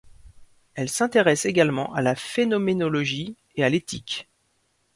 Elle 0.73 0.89
s'intéresse 0.89 1.45
également 1.45 1.93
à 1.93 2.01
la 2.01 2.15
phénoménologie 2.15 3.35
et 3.55 3.63
à 3.63 3.69
l'éthique. 3.69 4.27